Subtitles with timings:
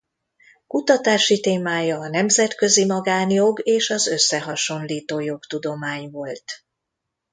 [0.67, 6.45] Kutatási témája a nemzetközi magánjog és az összehasonlító jogtudomány volt.